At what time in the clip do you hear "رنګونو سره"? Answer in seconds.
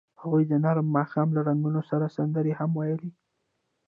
1.47-2.13